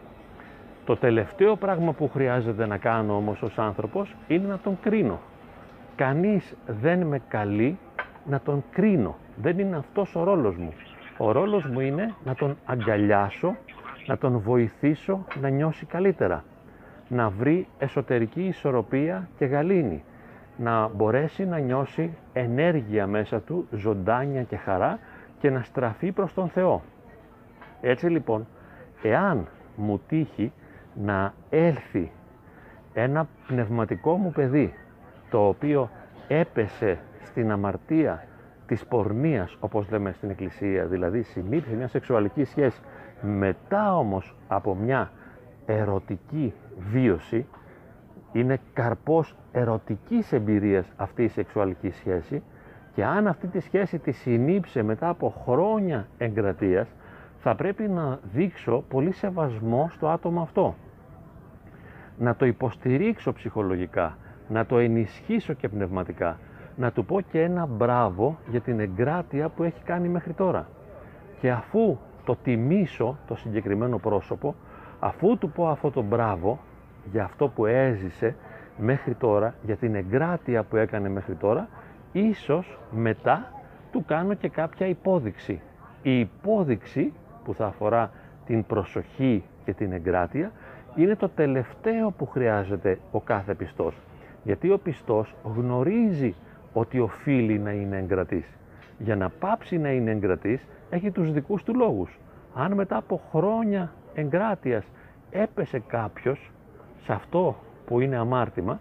Το 0.86 0.98
τελευταίο 0.98 1.56
πράγμα 1.56 1.92
που 1.92 2.10
χρειάζεται 2.14 2.66
να 2.66 2.78
κάνω 2.78 3.16
όμως 3.16 3.42
ως 3.42 3.58
άνθρωπος 3.58 4.16
είναι 4.28 4.48
να 4.48 4.58
τον 4.58 4.78
κρίνω. 4.82 5.20
Κανείς 6.00 6.56
δεν 6.66 7.06
με 7.08 7.22
καλεί 7.28 7.78
να 8.26 8.40
τον 8.40 8.64
κρίνω. 8.72 9.16
Δεν 9.36 9.60
είναι 9.60 9.76
αυτός 9.76 10.16
ο 10.16 10.24
ρόλος 10.24 10.58
μου. 10.58 10.74
Ο 11.18 11.32
ρόλος 11.32 11.66
μου 11.66 11.80
είναι 11.80 12.14
να 12.24 12.36
τον 12.36 12.58
αγκαλιάσω, 12.66 13.56
να 14.08 14.18
τον 14.18 14.40
βοηθήσω 14.40 15.26
να 15.42 15.50
νιώσει 15.50 15.86
καλύτερα 15.86 16.44
να 17.08 17.30
βρει 17.30 17.68
εσωτερική 17.80 18.42
ισορροπία 18.42 19.28
και 19.38 19.46
γαλήνη, 19.46 20.04
να 20.58 20.88
μπορέσει 20.88 21.46
να 21.46 21.58
νιώσει 21.58 22.18
ενέργεια 22.34 23.08
μέσα 23.08 23.40
του, 23.40 23.68
ζωντάνια 23.72 24.44
και 24.44 24.56
χαρά 24.56 25.00
και 25.40 25.50
να 25.50 25.64
στραφεί 25.64 26.12
προς 26.12 26.34
τον 26.34 26.50
Θεό. 26.50 26.82
Έτσι 27.82 28.08
λοιπόν, 28.08 28.48
εάν 29.02 29.48
μου 29.76 30.02
τύχει 30.08 30.52
να 30.94 31.34
έλθει 31.50 32.12
ένα 32.94 33.28
πνευματικό 33.48 34.16
μου 34.16 34.32
παιδί, 34.32 34.74
το 35.30 35.48
οποίο 35.48 35.90
έπεσε 36.28 37.00
στην 37.24 37.52
αμαρτία 37.52 38.24
της 38.68 38.86
πορνείας, 38.86 39.58
όπως 39.60 39.90
λέμε 39.90 40.12
στην 40.12 40.30
Εκκλησία, 40.30 40.86
δηλαδή 40.86 41.22
συνήθιζε 41.22 41.76
μια 41.76 41.88
σεξουαλική 41.88 42.44
σχέση, 42.44 42.82
μετά 43.22 43.98
όμως 43.98 44.36
από 44.48 44.76
μια 44.76 45.12
ερωτική 45.66 46.54
βίωση, 46.92 47.46
είναι 48.32 48.60
καρπός 48.74 49.36
ερωτικής 49.52 50.32
εμπειρίας 50.32 50.92
αυτή 50.96 51.24
η 51.24 51.28
σεξουαλική 51.28 51.90
σχέση 51.90 52.44
και 52.94 53.04
αν 53.06 53.28
αυτή 53.28 53.48
τη 53.48 53.60
σχέση 53.60 54.00
τη 54.00 54.12
συνήψε 54.12 54.84
μετά 54.84 55.10
από 55.10 55.34
χρόνια 55.46 56.08
εγκρατείας, 56.18 56.88
θα 57.38 57.56
πρέπει 57.56 57.88
να 57.88 58.20
δείξω 58.34 58.84
πολύ 58.90 59.12
σεβασμό 59.12 59.90
στο 59.92 60.08
άτομο 60.08 60.42
αυτό. 60.42 60.76
Να 62.18 62.36
το 62.36 62.46
υποστηρίξω 62.46 63.34
ψυχολογικά, 63.34 64.18
να 64.50 64.66
το 64.66 64.78
ενισχύσω 64.78 65.54
και 65.54 65.70
πνευματικά, 65.70 66.38
να 66.76 66.92
του 66.92 67.06
πω 67.06 67.22
και 67.22 67.42
ένα 67.42 67.66
μπράβο 67.66 68.38
για 68.50 68.62
την 68.62 68.80
εγκράτεια 68.80 69.50
που 69.50 69.64
έχει 69.64 69.84
κάνει 69.84 70.08
μέχρι 70.08 70.34
τώρα. 70.34 70.68
Και 71.40 71.52
αφού 71.52 71.98
το 72.26 72.36
τιμήσω 72.36 73.18
το 73.28 73.36
συγκεκριμένο 73.36 73.98
πρόσωπο, 73.98 74.56
Αφού 75.00 75.38
του 75.38 75.50
πω 75.50 75.68
αυτό 75.68 75.92
το 75.92 76.02
μπράβο 76.02 76.60
για 77.12 77.24
αυτό 77.24 77.48
που 77.48 77.66
έζησε 77.66 78.36
μέχρι 78.78 79.14
τώρα, 79.14 79.54
για 79.62 79.76
την 79.76 79.96
εγκράτεια 79.96 80.64
που 80.64 80.76
έκανε 80.76 81.10
μέχρι 81.10 81.36
τώρα, 81.36 81.68
ίσως 82.12 82.78
μετά 82.92 83.52
του 83.92 84.06
κάνω 84.06 84.34
και 84.34 84.50
κάποια 84.50 84.88
υπόδειξη. 84.88 85.62
Η 86.02 86.20
υπόδειξη 86.20 87.14
που 87.44 87.54
θα 87.54 87.66
αφορά 87.66 88.12
την 88.46 88.66
προσοχή 88.66 89.44
και 89.66 89.74
την 89.74 89.92
εγκράτεια 89.92 90.52
είναι 90.96 91.16
το 91.16 91.30
τελευταίο 91.30 92.12
που 92.12 92.26
χρειάζεται 92.26 93.00
ο 93.12 93.22
κάθε 93.22 93.54
πιστός. 93.54 93.96
Γιατί 94.50 94.72
ο 94.72 94.78
πιστός 94.78 95.36
γνωρίζει 95.56 96.36
ότι 96.74 97.00
οφείλει 97.00 97.60
να 97.60 97.72
είναι 97.72 97.98
εγκρατής. 97.98 98.46
Για 98.98 99.16
να 99.16 99.30
πάψει 99.30 99.78
να 99.78 99.92
είναι 99.92 100.12
εγκρατής 100.12 100.68
έχει 100.90 101.12
τους 101.12 101.32
δικούς 101.32 101.64
του 101.64 101.76
λόγους. 101.76 102.20
Αν 102.56 102.74
μετά 102.74 102.98
από 102.98 103.22
χρόνια 103.32 103.92
εγκράτειας 104.14 104.86
έπεσε 105.32 105.80
κάποιος 105.88 106.52
σε 107.04 107.14
αυτό 107.14 107.56
που 107.86 108.00
είναι 108.00 108.18
αμάρτημα, 108.18 108.80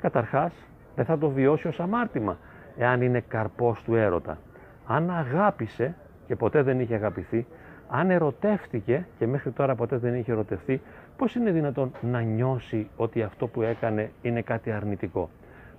καταρχάς 0.00 0.52
δεν 0.96 1.04
θα 1.04 1.18
το 1.18 1.28
βιώσει 1.28 1.68
ως 1.68 1.80
αμάρτημα, 1.80 2.38
εάν 2.76 3.02
είναι 3.02 3.20
καρπός 3.28 3.82
του 3.82 3.94
έρωτα. 3.94 4.38
Αν 4.86 5.10
αγάπησε 5.10 5.94
και 6.26 6.36
ποτέ 6.36 6.62
δεν 6.62 6.80
είχε 6.80 6.94
αγαπηθεί, 6.94 7.46
αν 7.88 8.10
ερωτεύτηκε 8.10 9.06
και 9.18 9.26
μέχρι 9.26 9.50
τώρα 9.50 9.74
ποτέ 9.74 9.96
δεν 9.96 10.14
είχε 10.14 10.32
ερωτευτεί, 10.32 10.80
πώς 11.16 11.34
είναι 11.34 11.50
δυνατόν 11.50 11.92
να 12.00 12.20
νιώσει 12.20 12.88
ότι 12.96 13.22
αυτό 13.22 13.46
που 13.46 13.62
έκανε 13.62 14.10
είναι 14.22 14.42
κάτι 14.42 14.70
αρνητικό; 14.72 15.30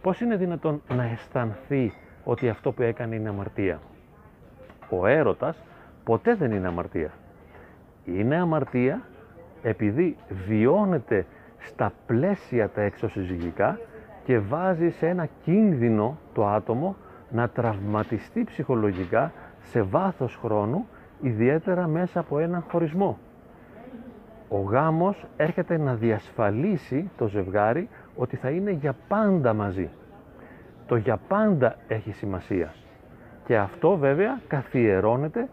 Πώς 0.01 0.21
είναι 0.21 0.35
δυνατόν 0.35 0.81
να 0.95 1.03
αισθανθεί 1.03 1.93
ότι 2.23 2.49
αυτό 2.49 2.71
που 2.71 2.81
έκανε 2.81 3.15
είναι 3.15 3.29
αμαρτία; 3.29 3.79
ο 4.89 5.07
έρωτας 5.07 5.63
ποτέ 6.03 6.35
δεν 6.35 6.51
είναι 6.51 6.67
αμαρτία. 6.67 7.11
Είναι 8.05 8.35
αμαρτία 8.35 9.01
επειδή 9.61 10.15
βιώνεται 10.47 11.25
στα 11.59 11.93
πλαίσια 12.05 12.69
τα 12.69 12.81
εξωσυζυγικά 12.81 13.79
και 14.23 14.39
βάζει 14.39 14.89
σε 14.89 15.07
ένα 15.07 15.27
κίνδυνο 15.43 16.17
το 16.33 16.47
άτομο 16.47 16.95
να 17.31 17.49
τραυματιστεί 17.49 18.43
ψυχολογικά 18.43 19.31
σε 19.61 19.81
βάθος 19.81 20.35
χρόνου, 20.41 20.87
ιδιαίτερα 21.21 21.87
μέσα 21.87 22.19
από 22.19 22.39
έναν 22.39 22.63
χωρισμό. 22.71 23.17
Ο 24.49 24.61
γάμος 24.61 25.25
έρχεται 25.37 25.77
να 25.77 25.93
διασφαλίσει 25.93 27.09
το 27.17 27.27
ζευγάρι 27.27 27.89
ότι 28.15 28.35
θα 28.35 28.49
είναι 28.49 28.71
για 28.71 28.95
πάντα 29.07 29.53
μαζί. 29.53 29.89
Το 30.87 30.95
για 30.95 31.19
πάντα 31.27 31.75
έχει 31.87 32.11
σημασία. 32.11 32.73
Και 33.45 33.57
αυτό 33.57 33.97
βέβαια 33.97 34.39
καθιερώνεται 34.47 35.49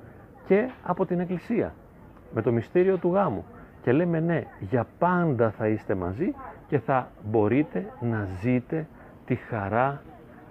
και 0.46 0.70
από 0.82 1.06
την 1.06 1.20
Εκκλησία 1.20 1.74
με 2.34 2.42
το 2.42 2.52
μυστήριο 2.52 2.96
του 2.96 3.12
γάμου. 3.12 3.44
Και 3.82 3.92
λέμε 3.92 4.20
ναι, 4.20 4.42
για 4.60 4.86
πάντα 4.98 5.50
θα 5.50 5.68
είστε 5.68 5.94
μαζί 5.94 6.34
και 6.68 6.78
θα 6.78 7.10
μπορείτε 7.24 7.86
να 8.00 8.28
ζείτε 8.40 8.86
τη 9.26 9.34
χαρά 9.34 10.02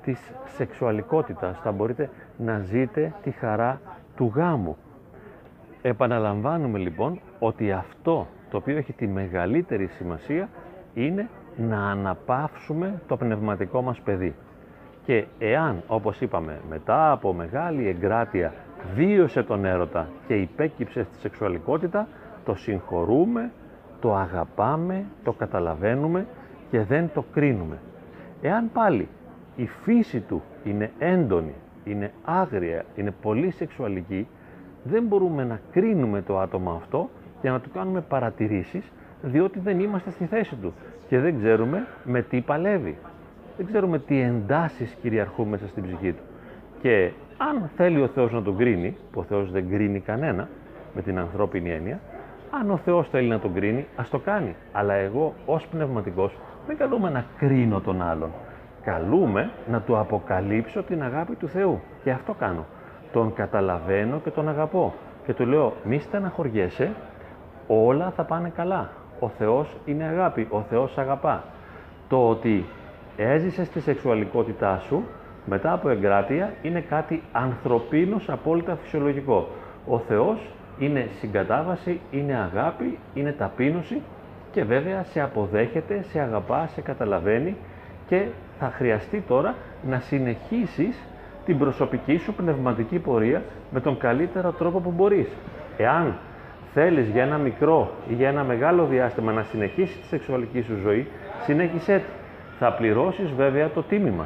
της 0.04 0.32
σεξουαλικότητας, 0.46 1.60
θα 1.60 1.72
μπορείτε 1.72 2.10
να 2.38 2.60
ζείτε 2.60 3.14
τη 3.24 3.32
χαρά 3.32 3.82
του 4.16 4.32
γάμου. 4.36 4.78
Επαναλαμβάνουμε 5.86 6.78
λοιπόν 6.78 7.20
ότι 7.40 7.72
αυτό 7.72 8.28
το 8.50 8.58
οποίο 8.58 8.78
έχει 8.78 8.94
τη 8.94 9.08
μεγαλύτερη 9.08 9.88
σημασία 9.88 10.50
είναι 10.94 11.30
να 11.58 11.90
αναπαύσουμε 11.90 13.02
το 13.08 13.18
πνευματικό 13.18 13.82
μας 13.82 14.00
παιδί. 14.00 14.36
Και 15.06 15.26
εάν, 15.40 15.84
όπως 15.88 16.22
είπαμε, 16.22 16.60
μετά 16.70 17.12
από 17.12 17.34
μεγάλη 17.34 17.88
εγκράτεια 17.88 18.54
βίωσε 18.96 19.44
τον 19.44 19.66
έρωτα 19.66 20.08
και 20.28 20.36
υπέκυψε 20.36 21.04
στη 21.04 21.20
σεξουαλικότητα, 21.20 22.08
το 22.46 22.56
συγχωρούμε, 22.56 23.52
το 24.00 24.16
αγαπάμε, 24.16 25.06
το 25.24 25.32
καταλαβαίνουμε 25.32 26.28
και 26.70 26.84
δεν 26.84 27.10
το 27.14 27.26
κρίνουμε. 27.34 27.80
Εάν 28.42 28.70
πάλι 28.74 29.08
η 29.56 29.66
φύση 29.66 30.20
του 30.20 30.42
είναι 30.64 30.92
έντονη, 31.00 31.54
είναι 31.84 32.12
άγρια, 32.24 32.86
είναι 32.96 33.12
πολύ 33.22 33.52
σεξουαλική, 33.52 34.28
δεν 34.84 35.04
μπορούμε 35.04 35.44
να 35.44 35.60
κρίνουμε 35.72 36.22
το 36.22 36.40
άτομο 36.40 36.72
αυτό 36.72 37.10
και 37.42 37.50
να 37.50 37.60
του 37.60 37.70
κάνουμε 37.74 38.02
παρατηρήσεις, 38.02 38.92
διότι 39.22 39.60
δεν 39.60 39.80
είμαστε 39.80 40.12
στη 40.12 40.26
θέση 40.26 40.56
του 40.56 40.74
και 41.08 41.20
δεν 41.20 41.38
ξέρουμε 41.38 41.88
με 42.04 42.22
τι 42.22 42.42
παλεύει. 42.42 42.98
Δεν 43.58 43.66
ξέρουμε 43.66 44.00
τι 44.00 44.22
εντάσεις 44.22 44.98
κυριαρχούν 45.02 45.48
μέσα 45.48 45.68
στην 45.68 45.84
ψυχή 45.84 46.12
του. 46.12 46.24
Και 46.82 47.12
αν 47.38 47.70
θέλει 47.76 48.02
ο 48.02 48.08
Θεός 48.08 48.32
να 48.32 48.42
τον 48.42 48.58
κρίνει, 48.58 48.98
που 49.12 49.20
ο 49.20 49.24
Θεός 49.24 49.52
δεν 49.52 49.70
κρίνει 49.70 50.00
κανένα 50.00 50.48
με 50.96 51.02
την 51.02 51.20
ανθρώπινη 51.20 51.72
έννοια, 51.72 52.00
αν 52.50 52.72
ο 52.72 52.78
Θεός 52.78 53.10
θέλει 53.10 53.28
να 53.28 53.40
τον 53.40 53.54
κρίνει, 53.54 53.88
ας 53.96 54.10
το 54.10 54.20
κάνει. 54.20 54.56
Αλλά 54.72 54.94
εγώ 54.94 55.34
ως 55.46 55.68
πνευματικός 55.68 56.38
δεν 56.68 56.78
καλούμε 56.78 57.10
να 57.10 57.26
κρίνω 57.38 57.80
τον 57.82 58.02
άλλον. 58.02 58.32
Καλούμε 58.84 59.52
να 59.72 59.82
του 59.82 59.98
αποκαλύψω 59.98 60.84
την 60.84 61.04
αγάπη 61.04 61.36
του 61.36 61.48
Θεού. 61.48 61.82
Και 62.04 62.12
αυτό 62.12 62.34
κάνω. 62.34 62.66
Τον 63.14 63.34
καταλαβαίνω 63.34 64.20
και 64.24 64.30
τον 64.30 64.50
αγαπώ. 64.50 64.94
Και 65.26 65.34
του 65.34 65.46
λέω 65.46 65.74
μη 65.84 66.00
στεναχωριέσαι, 66.00 66.92
όλα 67.68 68.12
θα 68.16 68.24
πάνε 68.24 68.52
καλά. 68.56 68.90
Ο 69.20 69.30
Θεός 69.30 69.78
είναι 69.86 70.04
αγάπη, 70.04 70.48
ο 70.50 70.62
Θεός 70.62 70.98
αγαπά. 70.98 71.44
Το 72.10 72.30
ότι 72.30 72.66
έζησες 73.18 73.70
τη 73.70 73.80
σεξουαλικότητά 73.82 74.82
σου 74.88 75.04
μετά 75.46 75.74
από 75.74 75.90
εγκράτεια 75.90 76.54
είναι 76.62 76.82
κάτι 76.82 77.24
ανθρωπίνος 77.32 78.30
απόλυτα 78.30 78.76
φυσιολογικό. 78.76 79.48
Ο 79.88 80.00
Θεός 80.00 80.50
είναι 80.80 81.08
συγκατάβαση, 81.20 82.00
είναι 82.12 82.36
αγάπη, 82.36 83.00
είναι 83.14 83.32
ταπείνωση 83.32 84.02
και 84.52 84.64
βέβαια 84.64 85.04
σε 85.04 85.22
αποδέχεται, 85.22 86.04
σε 86.10 86.20
αγαπά, 86.20 86.68
σε 86.68 86.82
καταλαβαίνει 86.82 87.56
και 88.08 88.26
θα 88.60 88.72
χρειαστεί 88.76 89.24
τώρα 89.28 89.56
να 89.88 90.00
συνεχίσεις 90.00 90.98
την 91.46 91.58
προσωπική 91.58 92.18
σου 92.18 92.34
πνευματική 92.34 93.00
πορεία 93.00 93.42
με 93.72 93.80
τον 93.80 93.98
καλύτερο 93.98 94.52
τρόπο 94.52 94.80
που 94.80 94.92
μπορείς. 94.92 95.28
Εάν 95.78 96.16
θέλεις 96.74 97.08
για 97.10 97.24
ένα 97.24 97.38
μικρό 97.38 97.92
ή 98.10 98.14
για 98.14 98.30
ένα 98.30 98.44
μεγάλο 98.44 98.86
διάστημα 98.86 99.32
να 99.32 99.44
συνεχίσεις 99.44 100.00
τη 100.00 100.08
σεξουαλική 100.08 100.62
σου 100.62 100.76
ζωή, 100.84 101.08
συνέχισέ 101.46 101.98
τη. 101.98 102.04
Θα 102.60 102.74
πληρώσεις 102.74 103.32
βέβαια 103.32 103.70
το 103.70 103.84
τίμημα. 103.84 104.26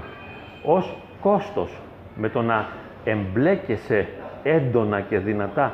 Ως 0.63 0.97
κόστος 1.21 1.77
με 2.15 2.29
το 2.29 2.41
να 2.41 2.67
εμπλέκεσαι 3.03 4.07
έντονα 4.43 5.01
και 5.01 5.17
δυνατά 5.17 5.71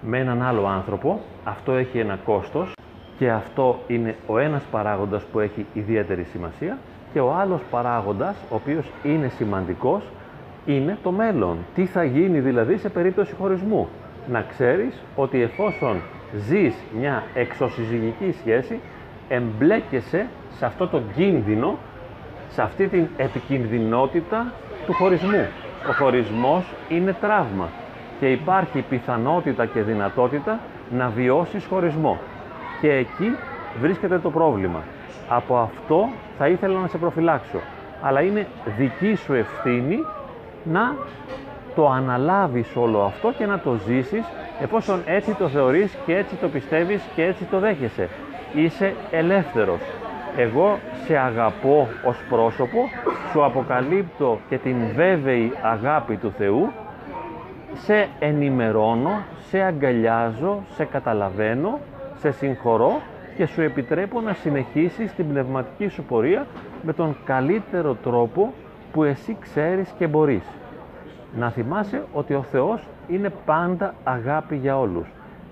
με 0.00 0.18
έναν 0.18 0.42
άλλο 0.42 0.66
άνθρωπο, 0.66 1.20
αυτό 1.44 1.72
έχει 1.72 1.98
ένα 1.98 2.18
κόστος 2.24 2.72
και 3.18 3.30
αυτό 3.30 3.78
είναι 3.86 4.16
ο 4.26 4.38
ένας 4.38 4.62
παράγοντας 4.70 5.22
που 5.22 5.40
έχει 5.40 5.66
ιδιαίτερη 5.74 6.22
σημασία 6.22 6.78
και 7.12 7.20
ο 7.20 7.34
άλλος 7.34 7.60
παράγοντας, 7.70 8.36
ο 8.50 8.54
οποίος 8.54 8.90
είναι 9.02 9.28
σημαντικός, 9.28 10.02
είναι 10.66 10.98
το 11.02 11.10
μέλλον. 11.10 11.56
Τι 11.74 11.86
θα 11.86 12.04
γίνει 12.04 12.40
δηλαδή 12.40 12.76
σε 12.76 12.88
περίπτωση 12.88 13.34
χωρισμού; 13.34 13.88
Να 14.30 14.44
ξέρεις 14.48 15.02
ότι 15.16 15.42
εφόσον 15.42 16.00
ζεις 16.36 16.74
μια 16.98 17.22
εξωσυζυγική 17.34 18.34
σχέση, 18.40 18.80
εμπλέκεσαι 19.28 20.26
σε 20.56 20.64
αυτό 20.66 20.86
το 20.86 21.00
κίνδυνο, 21.14 21.78
σε 22.48 22.62
αυτή 22.62 22.86
την 22.88 23.06
επικινδυνότητα 23.16 24.52
του 24.86 24.92
χωρισμού. 24.92 25.46
Ο 25.88 25.92
χωρισμός 25.92 26.64
είναι 26.88 27.12
τραύμα 27.20 27.68
και 28.20 28.30
υπάρχει 28.30 28.84
πιθανότητα 28.88 29.66
και 29.66 29.80
δυνατότητα 29.80 30.58
να 30.90 31.08
βιώσεις 31.08 31.64
χωρισμό. 31.64 32.18
Και 32.80 32.92
εκεί 32.92 33.36
βρίσκεται 33.80 34.18
το 34.18 34.30
πρόβλημα. 34.30 34.82
Από 35.28 35.56
αυτό 35.56 36.08
θα 36.38 36.48
ήθελα 36.48 36.80
να 36.80 36.86
σε 36.86 36.98
προφυλάξω. 36.98 37.58
Αλλά 38.02 38.20
είναι 38.20 38.46
δική 38.76 39.14
σου 39.14 39.32
ευθύνη 39.32 39.98
να 40.64 40.94
το 41.74 41.88
αναλάβεις 41.88 42.76
όλο 42.76 43.02
αυτό 43.02 43.32
και 43.38 43.46
να 43.46 43.58
το 43.58 43.74
ζήσεις 43.86 44.24
εφόσον 44.60 45.02
έτσι 45.06 45.34
το 45.34 45.48
θεωρείς 45.48 45.96
και 46.06 46.16
έτσι 46.16 46.34
το 46.34 46.48
πιστεύεις 46.48 47.02
και 47.14 47.24
έτσι 47.24 47.44
το 47.44 47.58
δέχεσαι. 47.58 48.08
Είσαι 48.54 48.94
ελεύθερος. 49.10 49.80
Εγώ 50.36 50.78
σε 51.04 51.16
αγαπώ 51.16 51.88
ως 52.04 52.16
πρόσωπο, 52.28 52.78
σου 53.30 53.44
αποκαλύπτω 53.44 54.38
και 54.48 54.58
την 54.58 54.76
βέβαιη 54.94 55.52
αγάπη 55.62 56.16
του 56.16 56.32
Θεού, 56.38 56.72
σε 57.74 58.08
ενημερώνω, 58.18 59.24
σε 59.48 59.60
αγκαλιάζω, 59.60 60.62
σε 60.74 60.84
καταλαβαίνω, 60.84 61.78
σε 62.18 62.30
συγχωρώ 62.30 63.00
και 63.36 63.46
σου 63.46 63.60
επιτρέπω 63.62 64.20
να 64.20 64.32
συνεχίσεις 64.32 65.14
την 65.14 65.28
πνευματική 65.28 65.88
σου 65.88 66.02
πορεία 66.02 66.46
με 66.82 66.92
τον 66.92 67.16
καλύτερο 67.24 67.96
τρόπο 68.02 68.52
που 68.92 69.02
εσύ 69.04 69.36
ξέρεις 69.40 69.94
και 69.98 70.06
μπορείς. 70.06 70.44
Να 71.38 71.50
θυμάσαι 71.50 72.02
ότι 72.12 72.34
ο 72.34 72.42
Θεός 72.42 72.82
είναι 73.08 73.32
πάντα 73.44 73.94
αγάπη 74.04 74.56
για 74.56 74.78
όλους. 74.78 75.06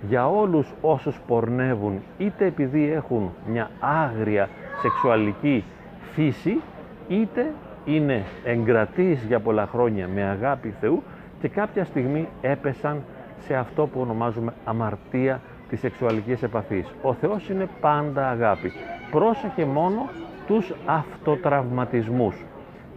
Για 0.08 0.28
όλους 0.28 0.72
όσους 0.80 1.20
πορνεύουν 1.26 2.02
είτε 2.18 2.44
επειδή 2.44 2.92
έχουν 2.92 3.30
μια 3.46 3.70
άγρια 3.80 4.48
σεξουαλική 4.82 5.64
φύση 6.12 6.60
είτε 7.08 7.52
είναι 7.84 8.24
εγκρατείς 8.44 9.24
για 9.24 9.40
πολλά 9.40 9.66
χρόνια 9.66 10.08
με 10.14 10.22
αγάπη 10.22 10.74
Θεού 10.80 11.02
και 11.40 11.48
κάποια 11.48 11.84
στιγμή 11.84 12.28
έπεσαν 12.40 13.02
σε 13.38 13.54
αυτό 13.54 13.86
που 13.86 14.00
ονομάζουμε 14.00 14.52
αμαρτία 14.64 15.40
της 15.68 15.80
σεξουαλικής 15.80 16.42
επαφής. 16.42 16.94
Ο 17.02 17.14
Θεός 17.14 17.48
είναι 17.48 17.68
πάντα 17.80 18.28
αγάπη. 18.28 18.72
Πρόσεχε 19.10 19.64
μόνο 19.64 20.08
τους 20.46 20.72
αυτοτραυματισμούς 20.86 22.44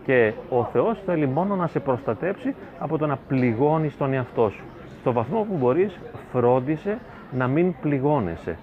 και 0.06 0.34
ο 0.50 0.64
Θεός 0.64 1.02
θέλει 1.06 1.28
μόνο 1.28 1.56
να 1.56 1.68
σε 1.68 1.80
προστατέψει 1.80 2.56
από 2.80 2.98
το 2.98 3.08
να 3.08 3.18
πληγώνεις 3.28 3.98
τον 3.98 4.14
εαυτό 4.14 4.50
σου. 4.50 4.64
Στο 5.00 5.12
βαθμό 5.12 5.46
που 5.50 5.56
μπορείς 5.58 6.00
φρόντισε 6.32 6.98
να 7.32 7.48
μην 7.48 7.74
πληγώνεσαι. 7.82 8.58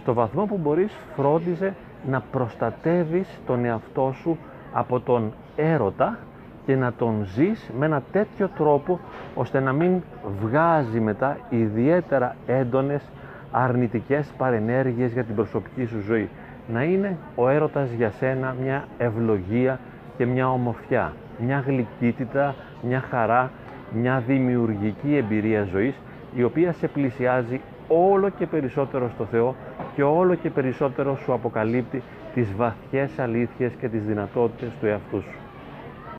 Στο 0.00 0.14
βαθμό 0.14 0.44
που 0.44 0.56
μπορείς 0.56 0.96
φρόντιζε 1.16 1.74
να 2.08 2.20
προστατεύεις 2.20 3.40
τον 3.46 3.64
εαυτό 3.64 4.14
σου 4.20 4.38
από 4.72 5.00
τον 5.00 5.32
έρωτα 5.56 6.18
και 6.66 6.76
να 6.76 6.92
τον 6.92 7.26
ζεις 7.34 7.70
με 7.78 7.86
ένα 7.86 8.02
τέτοιο 8.12 8.48
τρόπο 8.48 9.00
ώστε 9.34 9.60
να 9.60 9.72
μην 9.72 10.02
βγάζει 10.40 11.00
μετά 11.00 11.38
ιδιαίτερα 11.50 12.36
έντονες 12.46 13.02
αρνητικές 13.50 14.32
παρενέργειες 14.36 15.12
για 15.12 15.24
την 15.24 15.34
προσωπική 15.34 15.84
σου 15.84 16.00
ζωή. 16.00 16.28
Να 16.68 16.82
είναι 16.82 17.16
ο 17.34 17.48
έρωτας 17.48 17.90
για 17.90 18.10
σένα 18.10 18.56
μια 18.62 18.84
ευλογία 18.98 19.80
και 20.16 20.26
μια 20.26 20.50
ομορφιά, 20.50 21.12
μια 21.38 21.64
γλυκύτητα, 21.66 22.54
μια 22.82 23.00
χαρά, 23.00 23.50
μια 23.92 24.22
δημιουργική 24.26 25.16
εμπειρία 25.16 25.64
ζωής 25.64 25.94
η 26.34 26.42
οποία 26.42 26.72
σε 26.72 26.88
πλησιάζει 26.88 27.60
όλο 27.88 28.28
και 28.28 28.46
περισσότερο 28.46 29.10
στο 29.14 29.24
Θεό 29.24 29.54
και 29.94 30.02
όλο 30.02 30.34
και 30.34 30.50
περισσότερο 30.50 31.16
σου 31.16 31.32
αποκαλύπτει 31.32 32.02
τις 32.34 32.54
βαθιές 32.56 33.18
αλήθειες 33.18 33.72
και 33.80 33.88
τις 33.88 34.04
δυνατότητες 34.04 34.68
του 34.80 34.86
εαυτού 34.86 35.20
σου. 35.22 35.43